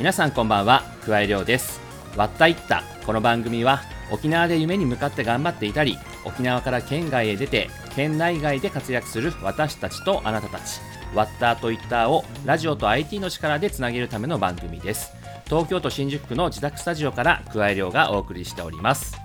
[0.00, 0.82] 皆さんこんばんは。
[1.04, 1.78] 桑井亮です。
[2.16, 2.84] わったいった。
[3.04, 10.80] この番組は沖縄で夢に向かって頑張っていたり沖縄から県外へ出て県内外で活躍する私たちとあなたたち。
[11.14, 15.12] ワッターとイッターをラジオと IT の力でつなげるための番組です。
[15.44, 19.18] 東京都新宿区の自宅スタジオから桑井亮がお送りしております。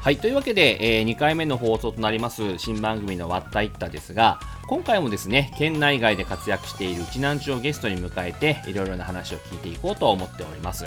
[0.00, 4.38] はいというわけで、えー、2回目の放送となります新番組の「わったいった」ですが
[4.68, 10.86] 今回もですね県内外で活躍している内南町をゲストに迎えていろいろな話を聞いていこうと思っております。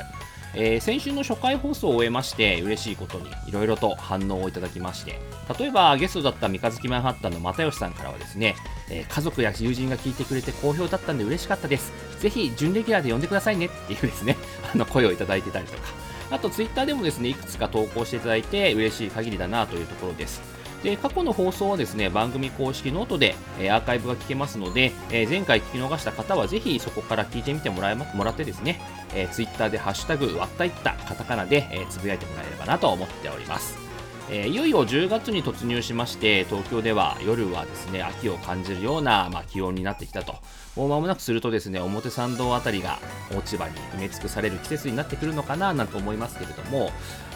[0.55, 5.19] えー、先週の初回放送を終えまして嬉しいことにいろいろと反応をいただきまして
[5.59, 8.55] 例えばゲストだった三日月マンハッタンの又吉さんからはですね、
[8.89, 11.93] えー、家族や友人が聞いてくれて好評だったんで嬉しかったです。
[12.19, 13.67] ぜひ準レギュラーで呼んでくださいね。
[13.67, 14.37] っていうですね
[14.73, 15.83] あの声をいただいてたりとか。
[16.31, 20.41] あとツイッターでもですねいくつか投稿していただいて嬉しい限りだなというところです。
[20.83, 28.81] で過去の放送はですね番組公式ノートで、え、アーカイブが聞けますので、え、前回聞き逃した方はぜひそこから聞いてみてもらえ、ま、もらってですね、
[29.13, 33.89] えー、ツイッターでハッシュタグ割ったいったカタカナで、え、つぶやいてもらえればなと思っております。
[34.31, 40.35] え、いよいよ10月に突入しまして東京では夜はですね秋を感じるような、まあ、気温になってきたと
[40.75, 42.99] もう間もなくするとですね表参道あたりが
[43.31, 46.91] 落ち葉に埋め尽くされる季節になってくるのかななんて思いますけれども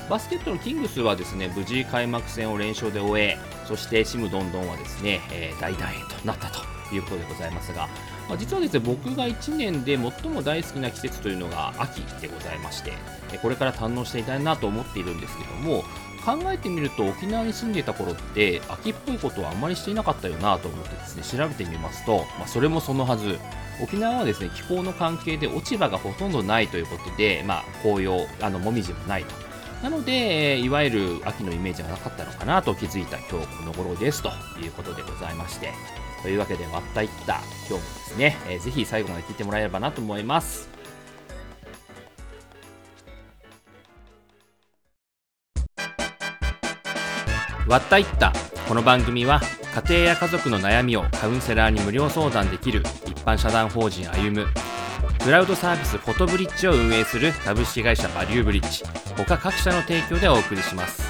[0.10, 6.62] バスケットのキングスはですね無事開幕戦を連勝で終えそしてシムどんどんはですね、えー、大団円となったと
[6.94, 7.88] いうことでございますが、
[8.28, 12.94] まあ、実はですね僕が1年で最も大好きな季節というのが秋でございまして
[13.42, 15.84] これから堪能していたいなと思っているんですけども
[16.24, 23.38] 考えてみると沖縄に住んでいた頃って秋っぽいことはあんまりしていなかったよなと思ってですね調べてみますと、まあ、それもそのはず
[23.82, 29.43] 沖縄はですね気候の関係で落ち葉がほとんどないということで、まあ、紅葉あのもみじもないと。
[29.84, 34.30] なので、いわゆる秋のイメージはなかったのかなと気づいた今日この頃ですと
[34.62, 35.74] いうことでございまして、
[36.22, 40.70] というわけで、割ったいった今日もですね、えー、ぜひ最後まで聞いてもらえればなと思います。
[47.68, 48.32] 割ったいった
[48.70, 49.42] この番組は
[49.76, 54.48] 家庭や家族の悩みをカウンセラーに無料相談できる一般社団法人歩む
[55.24, 58.84] クラウドサービスフォトブリッジを運営する株式会社バリューブリッジ。
[59.16, 61.02] 他各社の提供でお送りします。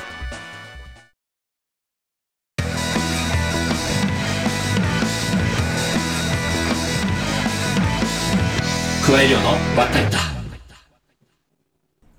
[9.07, 10.19] 加え量のわったいった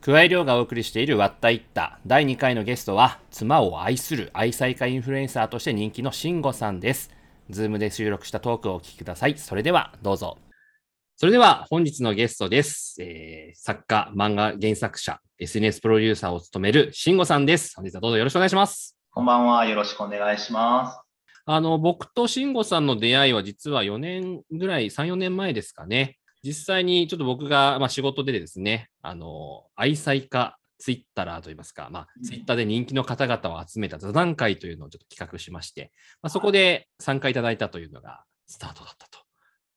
[0.01, 7.13] 加え量がお送りしているわったいった第2回のゲストは妻を愛する愛妻家インフルエンサーとして人気の shin5さんです。
[7.51, 9.39] ズームで収録したトークをお聞きください。
[9.39, 10.39] それではどうぞ
[11.17, 12.97] それでは本日のゲストです。
[13.01, 17.73] えー、作家、漫画原作者、SNS プロデューサーを務める shin5さんです。
[17.77, 18.99] 本日はどうぞよろしくお願いします。
[19.13, 19.65] こんばんは。
[19.65, 20.99] よろしくお願いします。
[21.47, 26.19] あの、僕と shin5さんの出会いは実は4年ぐらい、3、4年前ですかね。
[26.43, 35.93] 実際にちょっと僕が、まあ、仕事でですね、あの、愛妻家ツイッターといいますか、まあ、ツイッターで人気の方々を集めた座談会というのをちょっと企画しまして、
[36.23, 39.24] まあ、そこで参加いただいたというのがスタートだったと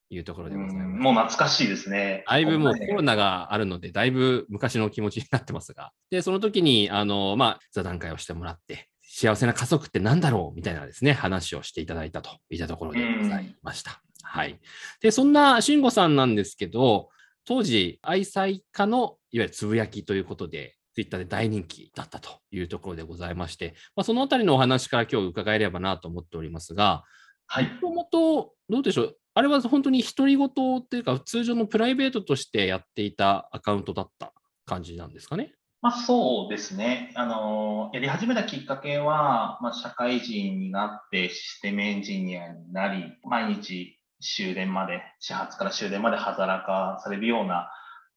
[0.09, 0.87] いうところでございます。
[0.87, 2.23] もう懐かしいですね。
[2.27, 14.01] だいぶもうコロナがあるので、だいぶ昔の気持ちになってますが、で、その時に、あの、まあ、座談会をしてもらって、幸せな家族って何だろうみたいなですね、話をしていただいたといったところでございました。
[14.21, 14.59] はい。
[15.01, 17.09] で、そんな慎吾さんなんですけど、
[17.45, 27.03] 当時、愛妻家のいわゆるつぶやきということで、ツイッターで大人気だったというところでございまして、まあ、そのあたりのお話から今日伺えればなと思っておりますが、
[27.45, 27.65] はい。
[27.65, 34.33] もともと、どうでしょう、あれは本当に独り言っていうか、通常のプライベートとしてやっていたアカウントだった
[34.65, 35.53] 感じなんですかね。
[35.79, 37.11] まあ、そうですね。
[37.13, 47.69] あの、やり始めたきっかけは、まあ、社会人になってシステムエンジニアになり、毎日終電まで、始発から終電まで働かされるような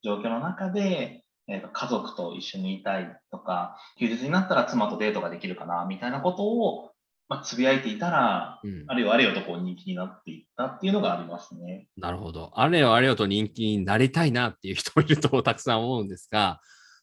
[0.02, 6.89] 状況の中で、えー、と家族と一緒にいたいとか、休日になったら妻とデートができるかな、みたいなことを
[7.30, 11.86] まあ、つぶやいていたら、うん、あれよあれよとこう人気になっていったっていうのがありますね。
[11.96, 12.50] なるほど。
[12.54, 16.60] あれよあれよと人気になりたいなっていう人もいるとたくさん思うんですが、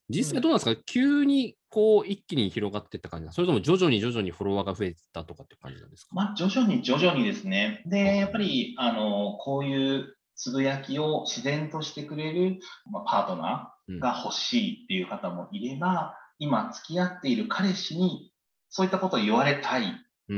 [0.09, 7.81] 実際どうなんですか、うん、急にこう一気に広がっていった感じなそれとも徐々に徐々にフォロワーが増えたとかっていう感じなんですか、まあ、徐々に徐々にですね。
[7.85, 12.59] で、やっぱりあのこういうつぶやきを自然としてくれる、
[12.91, 18.31] まあ、パートナーが欲しいっていう方もいれば、うん、今付き合っている彼氏に
[18.69, 19.83] そういったことを言われたい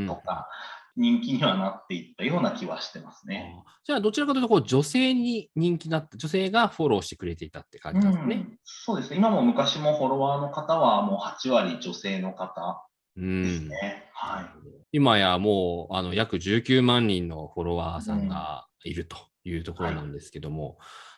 [0.08, 0.48] とか、
[0.96, 3.56] 人気にはなっていったような気はしてますね。
[3.86, 8.60] じゃあ、どちらかというとこう、女性に人気だった、女性がフォローしてくれていたって感じですね、うん。
[8.64, 9.18] そうですね。
[9.18, 14.10] 今も昔もフォロワーの方はもう8割女性の方ですね。
[14.14, 14.46] はい、
[14.92, 20.78] 今やもうあの約19万人のフォロワーさんがいるというところなんですけども、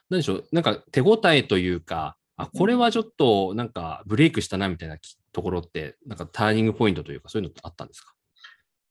[0.09, 4.97] 何でしょう、なんか手応えというか、あ、これはちょっとなんかブレイクしたなみたいな
[5.31, 8.13] ところって、なんかターニングポイントというか、そういうのってあったんですか？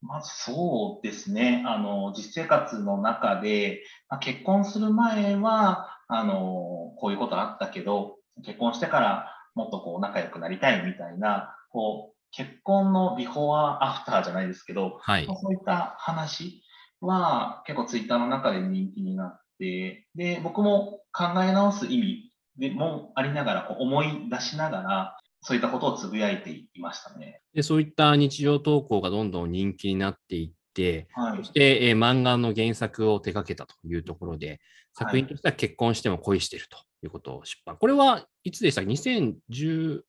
[0.03, 1.63] まずそうですね。
[1.67, 16.63] あの、実生活の中で、まあ、結婚する前は、あの、こういうことあったけど、結婚してからもっとこう仲良くなりたいみたいな、こう、結婚のビフォーアフターじゃないですけど、はい、そういった話
[17.01, 27.41] は結構ツイッターの中で人気になって、で、僕も考え直す意味でもありながら、こう思い出しながら、そういったことをつぶやいていましたね。
[27.55, 34.61] でそういった日常投稿がどんどん人気になっていって、はい、そして、えー、漫画の原作を手掛けたというところで、
[34.93, 37.75] 作品としては結婚しても恋しているということを出版。
[37.75, 38.83] はい、これはいつでした？
[38.83, 40.03] か ?2018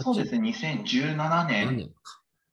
[0.00, 1.92] そうですね、2017年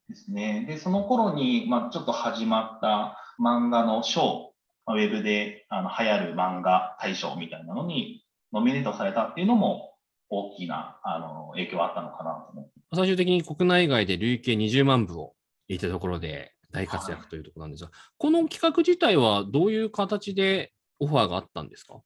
[0.09, 0.65] ですね。
[0.67, 4.53] で、その頃に、まあ、ちょっと始まった漫画の賞、
[4.87, 9.88] ウェブであの流行る漫画大賞みたいなのにノミネートされたっていうのも
[10.29, 15.33] 大きなあの影響はあったのかなと思最終的に国内外で累計20万部を
[15.67, 22.01] 入れたところで大活躍というところなんですが、はい、この企画自体はどういう形でオファーがあったんですか？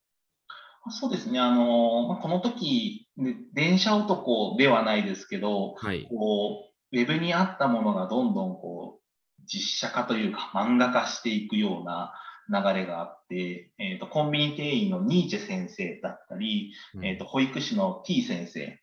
[0.90, 3.08] そうですね、あのまあ、この時、
[3.54, 12.14] 電車男ではないですけど、はい、こうウェブにあったものがどんどんこう実写化というか漫画化していくような
[12.50, 18.80] 流れがあって、えーと、コンビニ店員のニーチェ先生だったり、うん、えーと、保育士の T 先生、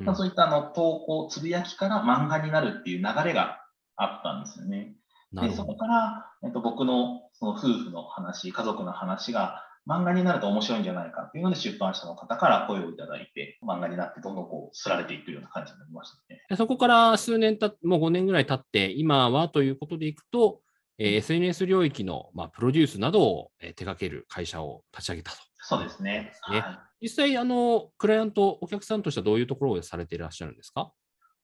[0.00, 3.60] うん、そういったあの投稿、つぶやきから漫画になるっていう流れが
[3.96, 4.94] あったんですよね。
[5.32, 16.56] でそこから、えーと、僕のその夫婦の話、家族の話が漫画になると面白いんじゃないかっていうので出版社の方から声をいただいて、漫画になってどんどんこう、すられていくような感じになりましたね。
[16.56, 20.60] そこから数年たもう5年ぐらい経って、今はということでいくと、
[20.98, 25.38] えー、SNS 領域の、まあ、プロデュースなどを、えー、手掛ける会社を立ち上げたと。
[25.58, 26.32] そうですね。
[26.50, 26.60] ね。
[26.60, 26.70] は
[27.00, 30.92] い、実際、あの、クライアント、お客さんとしてはどういうところをされていらっしゃるんですか？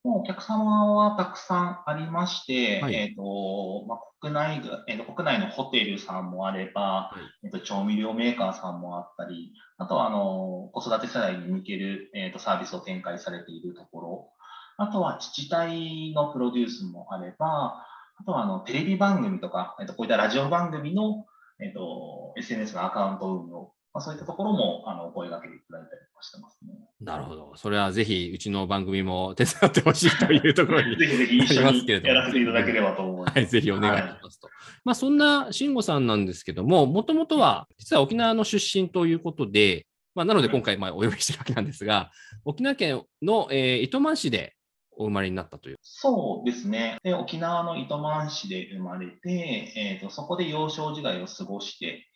[0.05, 7.13] もうお客様はたくさんありまして、はい、えっ、ー、と、まあ、国内、えーと、国内のホテルさんもあれば、は
[7.45, 14.31] い、えーと、調味料メーカーさんもあったり、あとはあの子育て世代に向ける、えーと、サービスを展開されているところ、
[14.77, 17.87] あとは自治体のプロデュースもあれば、
[18.23, 21.27] あとはあのテレビ番組とか、えー、とこういったラジオ番組の、
[21.61, 26.73] えー、と SNS のアカウント運用まあ、そういったところもあのお声掛けていただいたりしてますね。
[27.01, 27.53] なるほど。
[27.57, 33.37] それはぜひ、うちの番組も手伝ってほしいというところに ぜひぜひ一緒にやらせていただければと思います。
[33.37, 34.47] はい、ぜひお願いしますと。
[34.47, 42.11] はい、まあ、そんな慎吾さんなんですけども、もともとは実は沖縄の出身ということで、まあ、なので今回まあお呼びしてるわけなんですが、
[42.45, 44.55] 沖縄県の、えー、糸満市で
[45.03, 45.77] お生まれになったという。
[45.83, 46.99] そうですね。
[47.03, 52.07] で沖縄の糸満市で生まれて、えーと、そこで幼少時代を過ごして、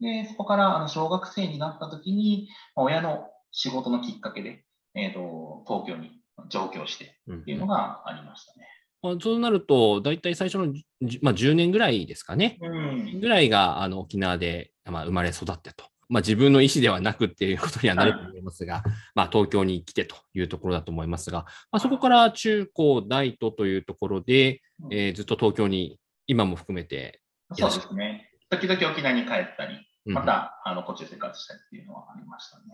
[0.00, 6.10] で、そこからあの小学生になった時に、親の仕事のきっかけで、えーと、東京に
[6.48, 8.66] 上京してっていうのがありましたね。
[9.04, 10.74] うん、そうなると、大体最初の、
[11.22, 15.91] まあ、10年ぐらいですかね、うん、ぐらいがあの沖縄で、まあ、生まれ育ってと。
[16.12, 18.82] まあ、自分の意思ではなくっていうことにはなると思いますが、はい、
[19.14, 24.60] まあ、東京に来てというところだと思いますが、まあ、そこから中高大とというところで、
[24.90, 27.22] えー、ずっと東京に今も含めて
[27.54, 28.28] そうですね。
[28.50, 32.64] 時々沖縄に帰ったり、また、あのこっちで生活したりっていうのはありましたね。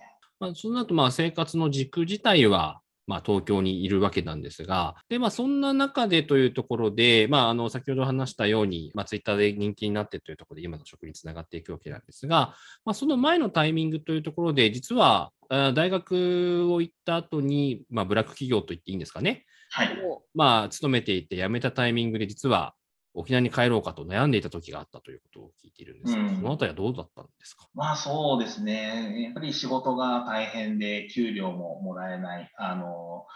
[0.41, 19.89] まあ、その後まあ生活の軸自体は、まあ、東京にいるわけなんですが、でまあ、そんな中でというところで、まあ、あの先ほど話したように、まあ、ツイッターで人気になってというところで、今の職につながっていくわけなんですが、まあ、その前のタイミングというところで、実は大学を行った後に、まあ、ブラック企業と言っていいんですかね、はい、
[20.35, 22.75] まあ、勤めていて辞めたタイミングで、実は
[23.19, 27.67] 沖縄に帰ろうかと悩んでいた時があったということを聞いているんですが、うん、そのあたりはどうだったんですか？
[27.75, 29.23] まあそうですね。
[29.25, 33.27] やっぱり仕事が大変で、給料ももらえない、あの、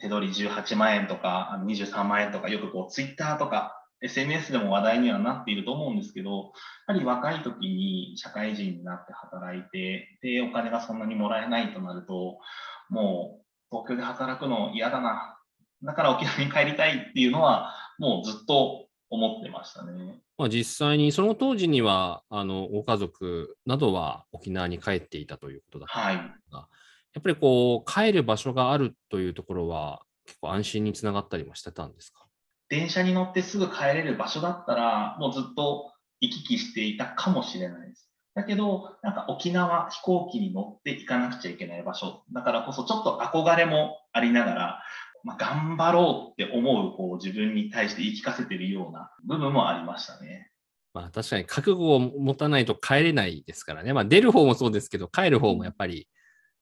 [0.00, 6.52] 手取り18万円とか、あの23万円とか、よくこう、ツイッターとか、SNS でも話題にはなっていると思うんですけど、
[6.88, 12.38] やはり若い時に社会人になって働いて、で、お金がそんなにもらえないとなると、
[12.90, 15.38] もう東京で働くの嫌だな。
[15.82, 18.83] だから沖縄に帰りたいっていうのは、もうずっと
[19.14, 20.20] 思ってましたね。
[20.36, 26.68] まあ、実際にその当時にはあのご家族などは沖縄に帰っていたということだったんですが、はい、
[27.14, 32.26] やっぱりこう帰る場所があるというところは結構安心につながったりもしてたんですか？
[32.68, 38.10] 電車に乗ってすぐ帰れる場所だったらもうずっと行き来していたかもしれないです。
[38.34, 44.82] だけど、なんか沖縄飛行機に乗って行かなくちゃいけない場所だからこそちょっと憧れもありながら、
[45.24, 50.50] まあ、頑張ろうって思うこう自分に対して言い聞かせてるような部分もありましたね。
[50.92, 53.92] まあ確かに覚悟を持たないと帰れないですからね。
[53.92, 56.08] まあ出る方もそうですけど、帰る方もやっぱり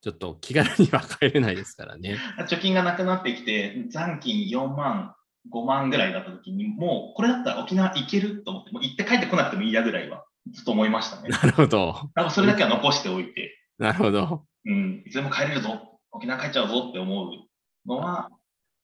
[0.00, 2.16] ちょっと気軽には帰れないですからね。
[2.49, 5.14] 貯金がなくなってきて、残金4万、
[5.52, 11.28] 5万ぐらいだった時に、もうこれだったら沖縄行けると思って、もう行って帰ってこなくてもいいやぐらいはずっと思いましたね。
[11.28, 12.11] なるほど。
[12.14, 14.45] なんかそれだけは残しておいて、なるほど。
[14.64, 18.31] うん、いつでも帰れるぞ、沖縄帰っちゃうぞって思うのは、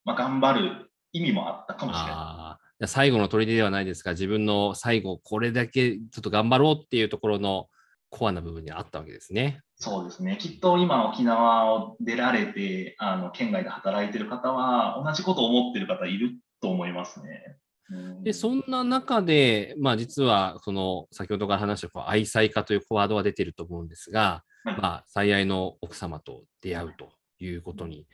[0.04, 2.86] まあ、頑張る意味もあったかもしれない。
[2.86, 7.68] 最後の砦ではないですが、自分の最後、これだけちょっと頑張ろうっていうところの
[8.10, 9.60] コアな部分にあったわけですね。
[9.76, 10.38] そうですね。
[10.40, 17.56] きっと今沖縄を出られて、あの、県外で働いてる方は、同じことを思ってる方いると思いますね。
[17.90, 28.06] うんで、そんな中で、まあ実は、その、先ほどから話したこう愛妻家というワードが出てると思うんですが、はいまあ、最愛の奥様と出会うということに。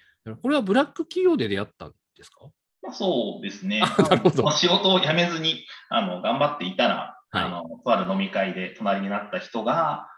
[0.42, 2.46] これはブラック企業で出会ったんですか？
[2.82, 3.82] まあ、そうですね。
[3.82, 6.94] あなるほどまあ仕事を辞めずにあの頑張っていたら、
[7.30, 10.08] はいあのとある飲み会で隣になった人が、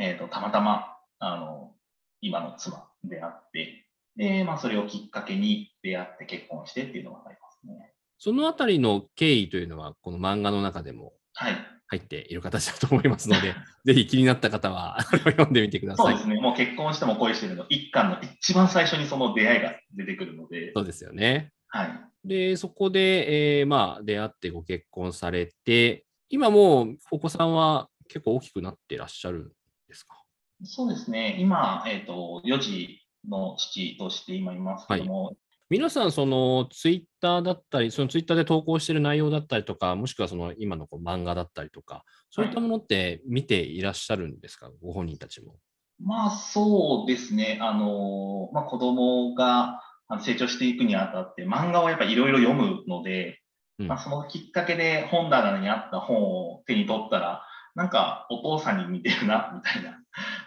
[0.00, 1.72] えー、とたまたまあの
[2.20, 3.86] 今の妻であって、
[4.16, 7.92] でまあ、それをきっかけに出会って結婚してっていうのがありますね。
[8.18, 11.54] そのあたりの経緯というのは、この漫画の中でもはい。
[11.88, 16.06] 入っている形だと思いますので、 ぜひ気になった方は、 読んでみてください。
[16.06, 16.40] そうですね。
[16.40, 21.52] もう結婚しても恋してるの一巻の一番最初にその出会いが出てくるので、そうですよね。
[21.68, 22.00] はい。
[22.24, 29.52] で、そこで、えーまあ、出会ってご結婚されて、今もうお子さんは結構大きくなってらっしゃるん
[29.88, 30.20] ですか？
[30.64, 31.36] そうですね。
[31.38, 35.36] 今、えっ、と、4児の父として今いますけども、
[35.68, 45.56] 皆さん、そのツイッターだったり、そのツイッターで投稿している内容だったりとか、もしくはその今のこう漫画だったりとか、そういったものって見ていらっしゃるんですか、ご本人たちも。
[45.98, 47.58] まあそうですね。
[47.60, 49.80] あの、まあ子供が
[50.20, 53.40] 成長していくにあたって漫画をやっぱりいろいろ読むので、
[53.80, 56.16] うんまあそのきっかけで本棚にあった本
[56.52, 57.42] を手に取ったら、
[57.74, 59.98] なんかお父さんに似てるな、みたいな。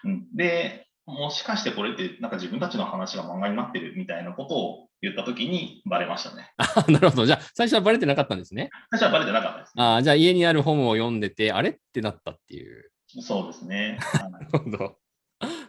[0.05, 6.51] うん、で、もしかしてこれってなんか自分たちの話が漫画になってるみたいなことを言ったときにバレましたね。
[6.57, 7.25] あなるほど。
[7.25, 8.69] じゃあ、最初はバレてなかったんですね。
[8.91, 9.83] 最初はバレてなかったです、ね。
[9.83, 12.91] あーじゃあ、家にある本を読んでて、あれってなったっていう。
[13.07, 13.97] そうですね。
[13.99, 14.97] はいなるほど。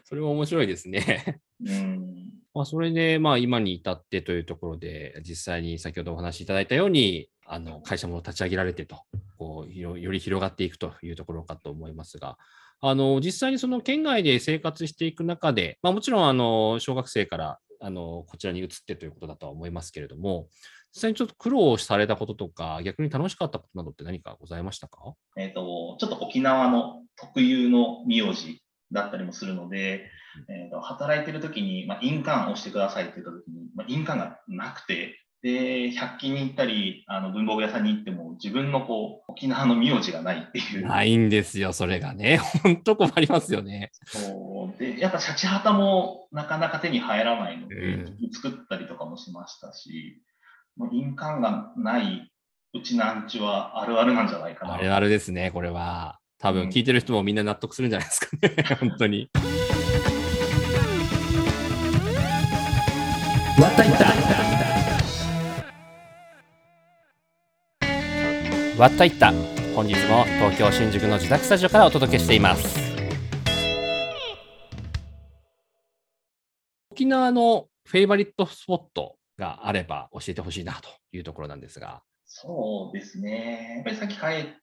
[0.04, 1.40] それも面白いですね。
[1.64, 9.02] うんまあ、それで、まあ、今に至ってというところで、実際に先ほどお話しいただいたように、あの会社も立ち上げられてと
[9.36, 12.38] こうよ、より広がっていくというところかと思いますが、
[12.80, 20.48] あの実際にその県外で生活していく中で、まあ、もちろんあの小学生からあのこちらに移ってということだとは思いますけれども、
[20.92, 25.14] 実際にちょっと苦労されたこととか、逆に楽しかったことなどって何かございましたか？
[25.36, 30.10] えっ、と、ちょっと沖縄の特有の名字だったりもするので、
[30.48, 40.86] えーと働いてる時に、まあ、印鑑をしてくださいって言った時に、まあ、印鑑がなくて、で、100均に行ったり、あの文房具屋さんに行っても、自分のこう、沖縄の名字がないっていう。
[40.86, 42.40] ないんですよ、それがね。
[42.62, 43.90] 本当困りますよね。
[44.04, 50.22] そうで、やっぱシャチハタもなかなか手に入らないので、うん作ったりとかもしましたし、
[50.76, 52.30] もう印鑑がない
[52.72, 54.74] うちなんちはあるあるなんじゃないかな。
[54.74, 56.18] あれあれですね、これは。
[56.38, 59.28] 多うん分聞いてる人もみんな納得するんじゃないですかね、 本当に。
[63.60, 64.04] わったいった
[68.80, 69.32] わったいった
[69.74, 72.89] 本日も東京新宿の自宅スタジオからお届けしています
[76.92, 83.74] 沖縄のフェイバリットスポットがあれば教えてほしいなというところなんですがそうですね。
[83.76, 84.54] やっぱりさっき帰っ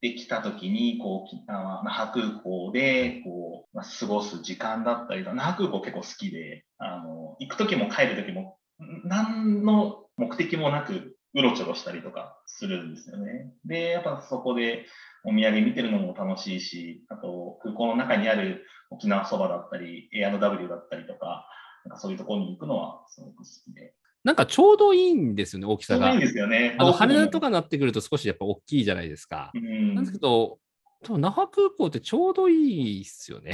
[0.00, 13.52] てきたときに、こう、沖縄、那覇空港で、こう、まあ、過ごす時間だったりとか、那覇空港結構好きで、あの、行くときも帰るときも、ん何の目的もなく、うろちょろしたりとかするんですよね。
[13.64, 14.86] で、やっぱそこで
[15.24, 21.48] お土産見てるのも楽しいし、あと、空港の中にある沖縄そばだったり、A&W だったりとか
[21.96, 23.94] そういうところに行くのはすごく好きで。
[24.24, 26.74] なんかちょうどいいんですよね大きさがいいんですよね。
[26.78, 29.52] あの羽田とかになってくると少しやっぱ大きいじゃないですか。
[29.54, 30.58] うんなんですけど、
[31.04, 33.52] 多分那覇空港ってちょうどいいっすよね。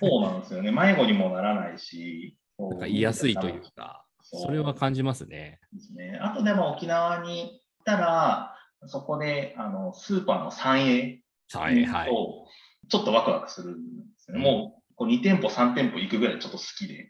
[0.00, 0.70] そうなんですよね。
[0.72, 5.60] 迷子にもならないし、 なんか言いやすいというか、それは感じますね。
[5.72, 6.18] ですね。
[6.22, 11.20] あとでも沖縄に行ったら、そこであのスーパーの三栄
[11.52, 12.08] はいはい。
[12.08, 12.46] と
[12.88, 14.42] ちょっとワクワクするんですよね。
[14.42, 17.08] もうこう2店舗、3店舗行くぐらいちょっと好きで、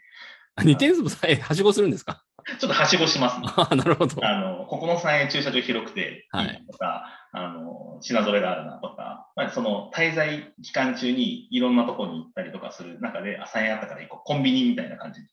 [0.57, 2.23] あ2点数さえはしごするんですか？
[2.61, 3.47] ちょっとはしごしますね。
[3.57, 4.25] あ あ、なるほど。
[4.25, 15.29] あの、ここの3円駐車場広くてはいとか、あの、品揃えがあるなとか、まあ、その滞在期間中にいろんなところに行ったりとかする中で、あ、3円あったから行こう、コンビニみたいな感じで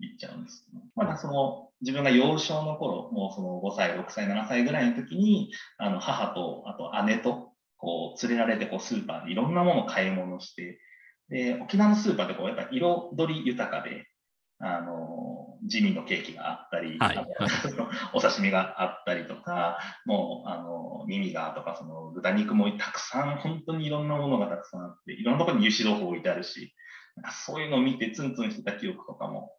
[0.00, 0.66] 行っちゃうんです。
[0.96, 10.80] まだその、自分が幼少の頃、もうその5歳、6歳、7歳ぐらいの時に、あの、母と、あと姉とこう連れられてこうスーパーでいろんなものを買い物して、
[11.28, 14.06] で、沖縄のスーパーってこうやっぱ彩り豊かで、
[14.58, 17.26] あの、地味のケーキがあったり、はい、
[18.14, 26.74] お刺身があったりとか、もう、あの、耳がとか、その豚肉もたくさん、本当にいろんなものがたくさんあって、いろんなところに油脂豆腐置いてあるし、
[27.16, 29.52] なんかそういうのを見てツンツンしてた記憶とかも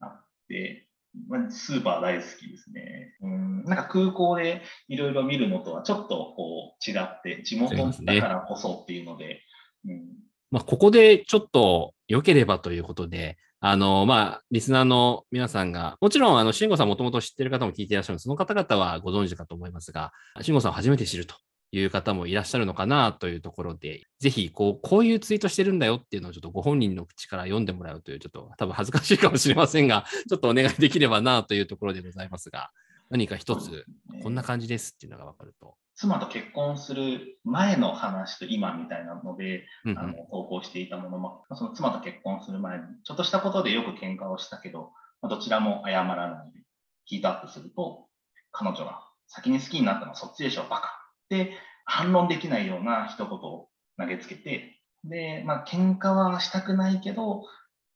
[0.00, 0.88] あって、
[1.28, 3.16] まあ、スーパー大好きですね。
[3.22, 9.42] うん、なんか空港でいろいろ見るのとはちょっとこう違って、地元だからこそっていうので、
[9.86, 10.04] うん、
[10.50, 21.34] まあ、ここでちょっと良ければということで、あの、まあ、リスナーの皆さんが、もちろん、あの、慎吾さんもともと知ってる方も聞いていらっしゃるその方々はご存知かと思いますが、慎吾さんを初めて知ると
[21.72, 32.68] いう方もいらっしゃるのかなというところで、ぜひ、こう、こういうツイートしてるんだよっていうのをちょっとご本人の口から読んでもらうという、ちょっと多分恥ずかしいかもしれませんが、ちょっとお願いできればなというところでございますが、
[33.10, 33.86] 何か一つ、
[34.22, 35.76] こんな感じですっていうのが分かると。
[35.96, 44.92] 妻と結婚する前の話と今みたいなので、うんうん、あの投稿していたものも、その妻と結婚する前に、ちょっとしたことでよく喧嘩をしたけど、
[45.22, 46.60] どちらも謝らないで
[47.04, 48.08] ヒートアップすると、
[48.50, 51.52] 彼女が先に好きになったのはそっちでしょ、バカって
[51.84, 53.68] 反論できないような一言を
[53.98, 57.44] 投げつけて、で、まあ、喧嘩はしたくないけど、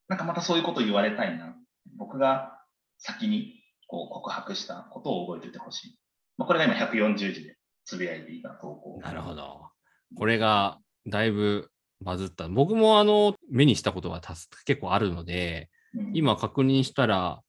[0.09, 1.55] なんかまたそういうことを言われたいな。
[1.97, 2.61] 僕が
[2.99, 3.58] 先に
[3.89, 5.99] こう告白したことを覚えておいてほしい。
[6.37, 9.01] まあ、これが今140字でつぶやいていた投稿。
[9.03, 9.71] なるほど。
[10.17, 12.49] これがだいぶバズった。
[12.49, 14.21] 僕もあの目にしたことが
[14.65, 17.41] 結構あるので、うん、今確認したら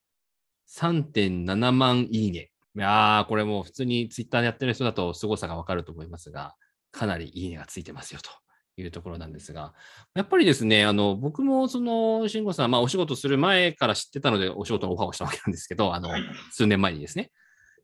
[0.69, 2.49] 3.7万いいね。
[2.75, 6.55] いやー、これも普通にツイッターでやってる人だと凄さがわかると思いますが、
[6.91, 8.29] かなりいいねがついてますよと。
[8.81, 9.73] いうところなんですが、
[10.15, 16.09] やっぱりですね、あの僕もその慎吾さん、まあ、お仕事する前から知ってたので、お仕事のオファーをしたわけなんですけど、あの、
[16.51, 17.31] 数年前にですね。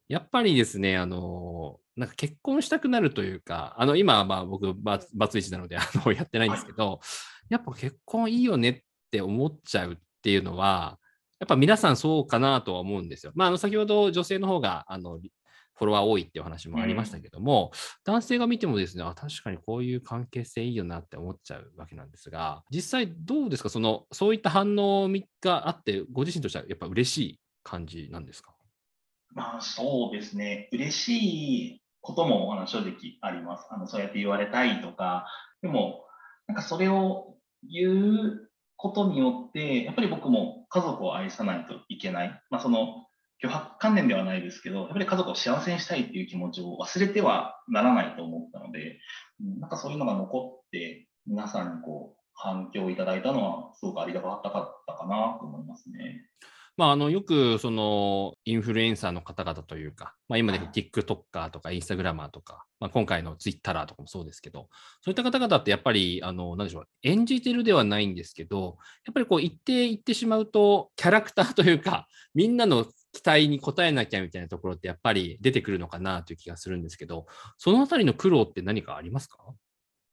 [0.08, 7.00] やっぱりですね、あの、なんか結婚したくなるというか、あの、今はまあ僕、バツイチなので、あの、やってないんですけど、
[7.50, 11.00] やっぱ結婚いいよねって思っちゃうっていうのは、
[11.39, 13.32] やっぱ皆さんそうかなとは思うんですよ。
[13.36, 15.20] まあ、あの、先ほど女性の方が、あの、
[15.78, 23.70] フォロワー多いっていう話もありましたけども、うん、男性が見てもですね、あ、確かにこういう関係性いいよなって思っちゃうわけなんですが、実際どうですか？
[23.70, 25.10] その、そういった反応
[25.42, 28.56] があって、ご自身としてはやっぱ嬉しい感じなんですか？
[29.34, 30.70] まあ、そうですね。
[30.72, 31.10] 嬉し
[31.74, 33.68] いこともあの正直あります。
[33.70, 35.28] あのそうやって言われたいとか、
[35.62, 36.06] でも、
[36.48, 42.42] なんかそれを言うことによって、やっぱり僕も家族を愛さないといけない。
[42.50, 43.05] まあ、その
[43.43, 49.00] 脅迫観念ではないですけど、やっぱり家族を幸せにしたいっていう気持ちを忘れてはならないと思ったので、
[49.60, 56.21] なんかそういうのが残って、皆さんにこう反響をいただいたのは、すごくありがたかったかなと思いますね。
[56.78, 64.67] まあ、あのよくそのインフルエンサーの方々というか、まあ、今で TikToker とか Instagramer とか、まあ、今回の Twitter とかもそうですけど、
[65.02, 79.38] そういった方々ってやっぱり、あの、なんでしょう、演じてるではないんですけど、やっぱりこう言って言ってしまうと、キャラクターというか、みんなの期待に応えなきゃみたいなところってやっぱり出てくるのかなという気がするんですけど、そのあたりの苦労って何かありますか？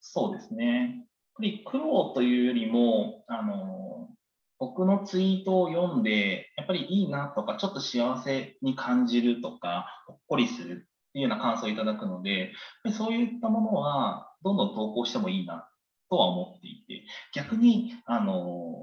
[0.00, 0.66] そうですね。
[0.66, 4.08] やっぱり苦労というよりも、あの、
[4.58, 12.52] 僕のツイートを読んで、やっぱりいいなとか、ちょっと幸せに感じるとか、ほっこりするっていうような感想をいただくので、
[12.96, 15.68] そういったものはどんどん投稿してもいいな
[16.10, 18.81] とは思っていて、逆に、あの、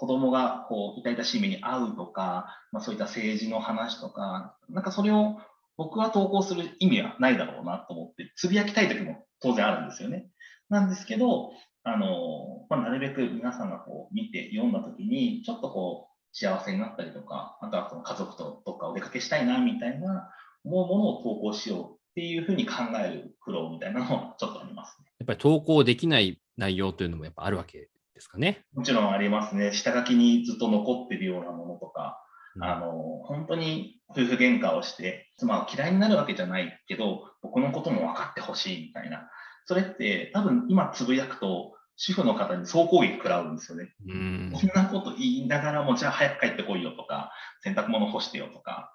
[0.00, 5.36] 子供がこう痛々しい目に遭うとか、まあ、そういった政治の話とか、なんかそれを
[5.76, 10.30] 僕は投稿する意味はないだろうなと思って、つぶやきたい時も当然あるんですよね。
[10.70, 11.50] なんですけど、
[11.82, 20.30] あの、まあ、なるべく皆さんがこう見て読んだ時に、ちょっとこう幸せになったりとか、あとはその家族とどっかお出かけしたいなみたいな
[20.64, 25.08] 思うものを投稿しようっていうふうに考える苦労みたいなのもちょっとありますね。
[25.18, 28.64] やっぱり投稿できない内容というのもやっぱあるわけですかね。
[28.74, 29.72] もちろんありますね。
[29.72, 32.22] 下書きにずっと残ってるようなものとか、
[32.56, 32.92] うん、あの、
[33.24, 39.28] 本当に夫婦喧嘩をして、妻を嫌いになるわけじゃないけど、僕のことも分かってほしいみたいな。
[39.64, 43.94] それって多分今つぶやくと、主婦の方に総攻撃食らうんですよね。
[44.08, 47.30] うん、こんなこと言いながらも、じゃあ早く帰ってこいよとか、
[47.62, 48.94] 洗濯物干してよとか、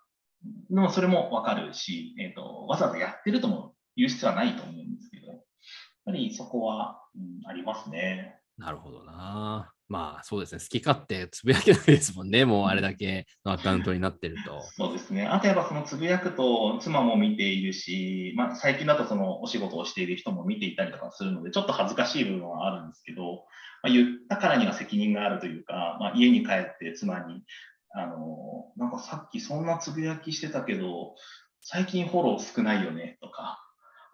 [0.70, 5.40] でもそれもわかるし、えっ、ー、と、わざわざやってるとも言う必要はないと思うんですけど、やっ
[6.06, 8.40] ぱりそこは、うん、ありますね。
[8.58, 9.72] なるほどな。
[9.88, 14.62] まあそうですね、好き勝手つぶやけないですもんね、もうあれだけのアカウントになってると。
[14.62, 23.46] そうですね、あとやっぱそのつぶやくと妻も見ているし、まあ、最近だとそのお仕事をしている人も見ていたりとかするので、ちょっと恥ずかしい部分はあるんですけど、
[23.84, 27.44] まあ、言ったからには責任があるというか、まあ、家に帰って妻に、
[27.94, 31.16] あのなんかさっきそんなつぶやきしてたけど、
[31.62, 33.65] 最近フォロー少ないよねとか、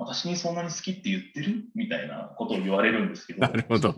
[0.02, 1.66] 私にそんなに好きって言ってる？
[1.76, 3.94] みたいなことを言われるんですけど、なるほど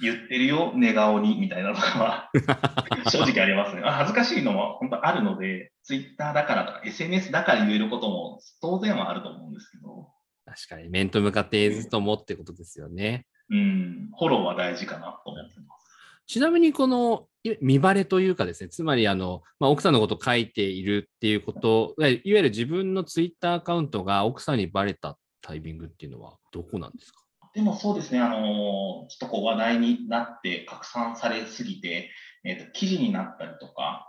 [0.00, 2.30] 言ってるよ、寝顔に、みたいなのは
[3.10, 3.82] 正直ありますね。
[3.82, 10.08] 恥ずかしいのは本当あるので、ツイッターだからとか SNS だから言えることも当然はあると思うんですけど。
[10.44, 13.26] 確かに、面と向かってずっともってことですよね。
[13.50, 15.78] うん、フォローは大事かなと思ってます。
[16.26, 17.26] ちなみにこの
[17.60, 25.18] 見バレというかですね、つまりあの、まあ、奥さんのことを書いているっていうこと、いわゆる自分のツイッターアカウントが奥さんにバレた
[25.48, 27.22] タイミングっていうのはどこなんですか？
[27.54, 32.10] でもそうですね、あのちょっとこう話題になって拡散されすぎて、
[32.44, 34.06] えーと、記事になったりとか、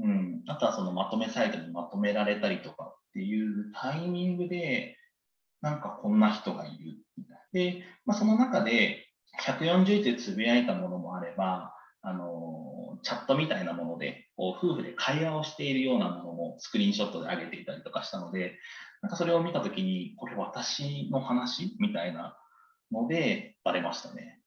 [0.00, 4.96] うん、あとはそのまとめサイトにまとめられたりとかっていうタイミングで、
[5.62, 7.38] なんかこんな人がいるみたい。
[7.52, 9.06] で、まあ、その中で
[9.46, 18.58] 140字でつぶやいたものもあれば、あのチャットみたいなもので、こう夫婦で会話をしているようなものもスクリーンショットで上げていたりとかしたので、
[19.02, 22.36] なんかそれを見たときに、これ私の話みたいな
[22.92, 24.40] ので、バレましたね。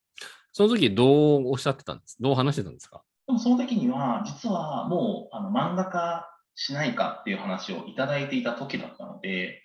[0.52, 2.16] その時どうおっしゃってたんです？
[2.20, 3.02] どう話してたんですか？
[3.26, 9.60] でもその時には、実はもうあの漫画家しないかっていう話をいただいていた時だったので、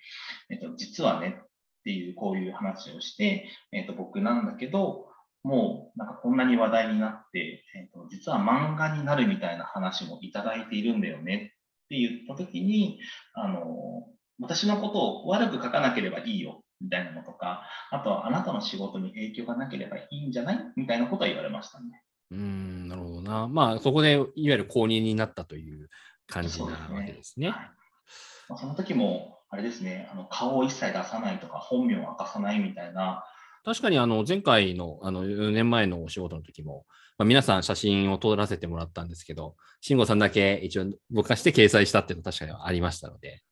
[0.50, 1.48] えっと、実はねっ
[1.84, 5.06] ていう、こういう話をして、えっと、僕なんだけど、
[5.44, 12.98] もうなんかこんなに話題になって、えっと、実は漫画になるみたいな話もいただいているんだよねって言った時に、
[13.34, 14.06] あの、
[14.40, 20.58] 私のことを悪く書かなければいいよみたいなのとか、あとはあなたの仕事に影響がなければいいんじゃない？
[20.76, 22.02] みたいなことは言われましたね。
[22.30, 23.48] うん、なるほどな。
[23.48, 25.88] まあ、そこでいわゆる公認になったという
[26.28, 27.48] 感じなわけですね。
[27.48, 33.24] そ、ねはいの時も、あれですね、あの顔を一切出さないとか、本名を明かさないみたいな。
[33.64, 36.86] 確かにあの前回のあの4年前のお仕事の時も、
[37.18, 43.42] まあ、皆さん写真を撮らせてもらったんですけど、慎吾さんだけ一応ぼかして掲載したっていうの確かにありましたので、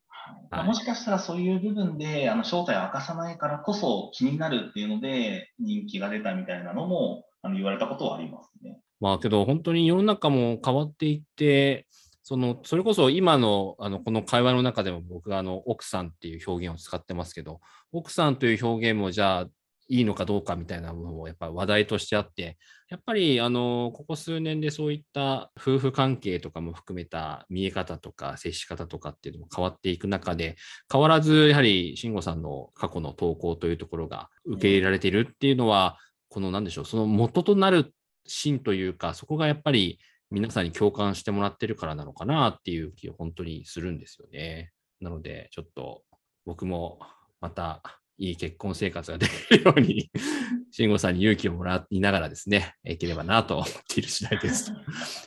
[0.51, 8.81] はい、もしかしたらそういう部分であの正体を明かさないからこそ気になるっていうので人気が出たみたいなのもあの言われたことはありますね。
[9.01, 11.87] まあけど本当に世の中も変わっていって、
[12.23, 17.61] そのそれこそ今のあのこの会話の中でも僕があの奥さんっていう表現を使ってますけど、
[17.93, 19.49] 奥さんという表現もじゃあ
[19.89, 22.59] いいのかどうかみたいなものもやっぱ話題としてあって、
[22.91, 30.57] やっぱりあのここ数年でそういった夫婦関係とかも含めた見え方とか接し方とかっていうのも変わっていく中で、
[30.93, 35.99] 変わらずやはり慎吾さんの過去の投稿というところが受け入れられているっていうのは、
[36.29, 37.95] この何でしょう、その元となる
[38.27, 39.99] 芯というか、そこがやっぱり
[40.31, 44.73] 皆さんに共感してもらってるからなのかなっていう気を本当にするんですよね。
[45.01, 46.03] なので、ちょっと
[46.45, 46.99] 僕も
[47.41, 47.83] また
[48.19, 50.11] いい結婚生活ができるように、
[50.71, 54.73] 慎吾さんに勇気をもらいながらですね、いければなと思っている次第です。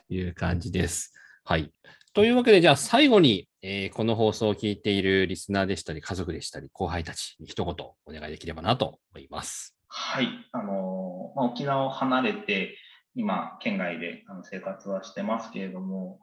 [0.07, 1.13] という感じです。
[1.45, 1.71] はい。
[2.13, 7.75] というわけで、じゃあ最後に、えー、この放送を聞いているリスナーでしたり、家族でしたり、後輩たちに一言
[8.05, 9.77] お願いできればなと思います。
[9.87, 10.27] はい。
[10.51, 12.77] あのー、まあ、沖縄を離れて、
[13.15, 16.19] 今、県外であの生活はしてますけれども、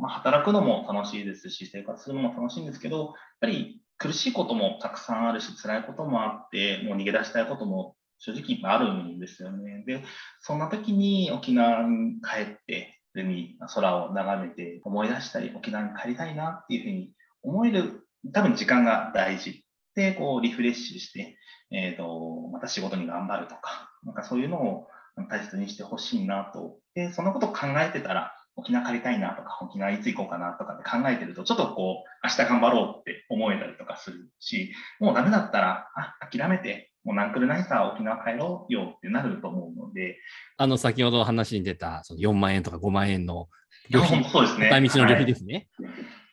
[0.00, 3.08] まあ、働くのも楽しいですし、生活するのも楽しいんですけど、やっ
[3.42, 9.84] ぱり苦しいこともたくさんあるし、辛いこともあって、もう逃げ出したいことも正直あるんですよね。
[9.86, 10.02] で、
[10.40, 17.12] そんな時に沖縄に帰って、海、空を眺めて思い出したり、沖縄に帰りたいなっていうふうに
[17.42, 19.64] 思える、多分時間が大事。
[19.94, 21.36] で、こうリフレッシュして、
[21.70, 24.86] えっ、ー、と、また仕事に頑張るとか、なんかそういうのを
[25.28, 26.78] 大切にしてほしいなと。
[26.94, 40.18] で、そんなこと考えてたら、沖縄帰りたいなとか、沖縄いつ行こうかなとかって考えてると、ちょっとこう、明日頑張ろうって思えたりとかするし、もうダメだったら、あ、諦めて、もうナンクルナイサー沖縄帰ろうよってなると思うので。
[40.56, 43.48] あの、先ほど話に出た、その4万円とか5万円の
[43.90, 44.68] 旅費、そうですね。
[44.68, 45.90] 片道の旅費ですね、はい、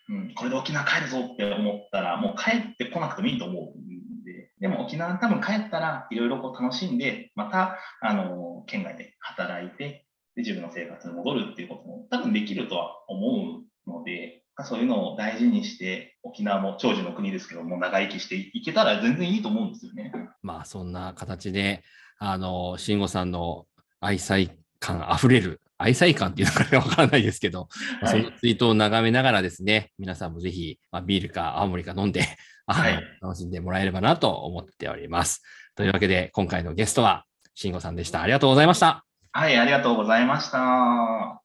[0.09, 0.33] うん。
[0.35, 10.05] これで沖縄帰るぞって思ったら、もう帰ってこなくてもいいと思うんで、でも沖縄多分帰ったらいろいろこう楽しんで、また、あの、県外で働いて、
[10.39, 20.11] で自分の生活に戻るっていうことも多分できるとは思うので、そういうのを大事にして、沖縄も長寿の国ですけども、長生きしていけたら全然いいと思うんですよね。
[20.41, 21.83] まあ、そんな形で、
[22.17, 23.65] あの、慎吾さんの
[24.01, 27.69] 愛妻感あふれる、愛妻感っていうのかわからないですけど、
[28.01, 32.23] はい、そのツイートを眺めながらですね、皆さんもぜひ、まあ、ビールか青森か飲んで、
[32.67, 35.41] はい、楽しんでもらえればなと思っております。
[35.75, 37.25] というわけで、今回のゲストは、
[37.55, 38.21] 慎吾さんでした。
[38.21, 39.08] ありがとうございました。
[39.31, 41.41] はい、ありがとうございました。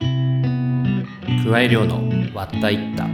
[0.00, 3.06] 加え量の割ったいった。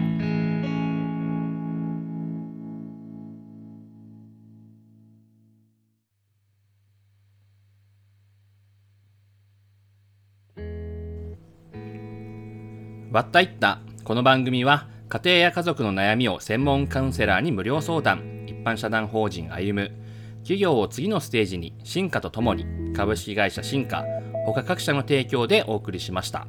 [13.12, 20.03] 割ったいったこの番組は家庭や家族の悩みを専門カウンセラーに無料相談一般社団法人歩む
[20.44, 24.04] 企業を次のステージに進化とともに株式会社進化
[24.44, 26.46] 他各社の提供でお送りしました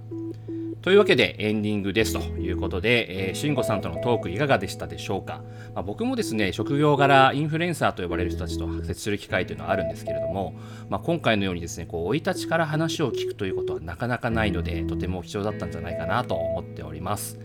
[0.81, 5.41] というわけでエンディングですということで、えー、慎吾さんとのトークいかがでしたでしょうか、
[5.73, 10.53] まあ、僕もですね職業柄インフルエンサーと呼ばれる人たちと接する機会というのはあるんですけれども、
[10.89, 17.39] まあ、今回のようにですね生い立ちから話を聞くということはなかなかないのでとても貴重だったんじゃないかなと思っております。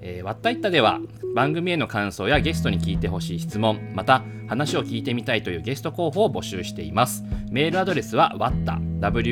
[0.00, 1.00] えー、わったいったでは
[1.34, 7.24] 番組への感想やゲストに聞いてほしい質問また話を聞いてみたいというゲスト候補を募集しています。
[7.50, 9.22] メールアドレスはわった watta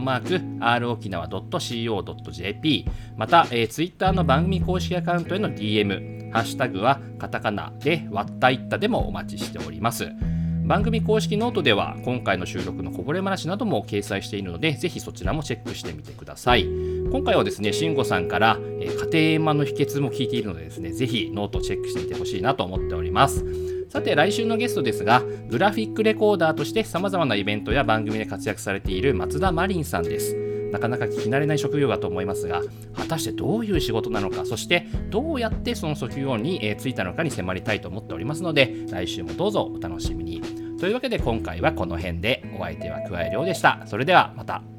[0.00, 10.12] watta@rokinawa.co.jp また、えー、ツイッターの番組公式アカウントへの DM ハッシュタグはカタカナでわったいったでもお待ちしております。
[10.64, 16.66] 番組公式ノートでは今回の収録のこぼれ話なども掲載しているのでぜひそちらもチェックしてみてください。
[17.10, 23.44] 今回はですね慎吾さんから、え家庭円満の秘訣も聞いているのでですねぜひノートチェックしてみてほしいなと思っております。
[23.88, 30.36] さて来週のゲストですがグラフィックレコーダーとして様々なイベントや番組で活躍されている松田真凛さんです。
[30.70, 32.62] なかなか聞き慣れない職業だと思いますが
[32.94, 40.42] 果たしてどういう仕事なのかそしてどうやってその職業に就いたのかに迫りたいと思っておりますので来週もどうぞお楽しみに。
[40.78, 43.82] というわけで今回はこの辺でお相手は桑井亮でした。
[43.86, 44.77] それではまた。